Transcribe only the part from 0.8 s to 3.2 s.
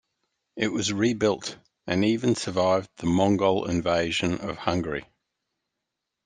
rebuilt, and even survived the